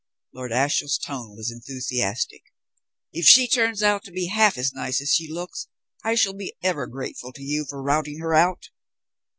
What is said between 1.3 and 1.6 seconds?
was